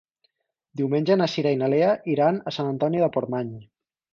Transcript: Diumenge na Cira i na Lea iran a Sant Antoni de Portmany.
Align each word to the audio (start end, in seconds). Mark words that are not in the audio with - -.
Diumenge 0.81 1.17
na 1.21 1.27
Cira 1.35 1.51
i 1.57 1.61
na 1.61 1.69
Lea 1.75 1.91
iran 2.15 2.41
a 2.41 2.55
Sant 2.59 2.73
Antoni 2.73 3.05
de 3.07 3.15
Portmany. 3.19 3.57